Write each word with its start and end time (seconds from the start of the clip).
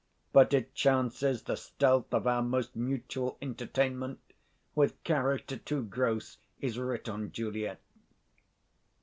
But 0.33 0.51
it 0.55 0.73
chances 0.73 1.43
The 1.43 1.55
stealth 1.55 2.11
of 2.11 2.25
our 2.25 2.41
most 2.41 2.75
mutual 2.75 3.37
entertainment 3.39 4.19
With 4.73 5.03
character 5.03 5.57
too 5.57 5.83
gross 5.83 6.39
is 6.59 6.79
writ 6.79 7.07
on 7.07 7.31
Juliet. 7.31 7.79